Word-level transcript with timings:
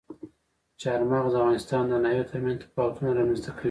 چار 0.81 1.01
مغز 1.11 1.33
د 1.33 1.37
افغانستان 1.41 1.83
د 1.87 1.93
ناحیو 2.03 2.29
ترمنځ 2.31 2.57
تفاوتونه 2.63 3.09
رامنځته 3.19 3.49
کوي. 3.51 3.59